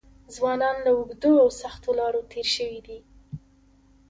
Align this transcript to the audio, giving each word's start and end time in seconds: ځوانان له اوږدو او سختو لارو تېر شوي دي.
ځوانان 0.35 0.75
له 0.85 0.91
اوږدو 0.97 1.31
او 1.43 1.49
سختو 1.61 1.89
لارو 1.99 2.21
تېر 2.31 2.47
شوي 2.55 2.79
دي. 2.87 2.99